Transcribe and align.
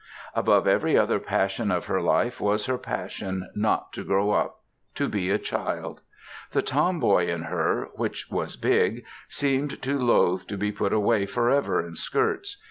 Above 0.33 0.65
every 0.67 0.97
other 0.97 1.19
passion 1.19 1.69
of 1.69 1.85
her 1.85 2.01
life 2.01 2.41
was 2.41 2.65
her 2.65 2.79
passion 2.79 3.47
not 3.53 3.93
to 3.93 4.03
grow 4.03 4.31
up, 4.31 4.61
to 4.95 5.07
be 5.07 5.29
a 5.29 5.37
child. 5.37 6.01
The 6.53 6.63
tom 6.63 6.99
boy 6.99 7.27
in 7.27 7.43
her, 7.43 7.89
which 7.93 8.27
was 8.31 8.55
big, 8.55 9.05
seemed 9.27 9.79
to 9.83 9.99
loathe 9.99 10.47
to 10.47 10.57
be 10.57 10.71
put 10.71 10.91
away 10.91 11.27
forever 11.27 11.85
in 11.85 11.93
skirts. 11.93 12.57